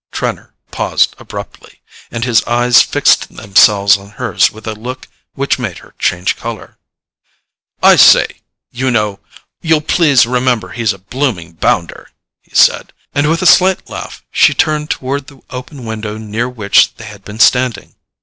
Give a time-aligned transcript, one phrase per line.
[0.11, 5.77] Trenor paused abruptly, and his eyes fixed themselves on hers with a look which made
[5.77, 6.79] her change colour.
[7.83, 8.41] "I say,
[8.71, 12.09] you know—you'll please remember he's a blooming bounder,"
[12.41, 16.95] he said; and with a slight laugh she turned toward the open window near which
[16.95, 17.93] they had been standing.